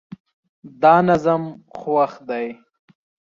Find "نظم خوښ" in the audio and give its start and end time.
1.07-2.11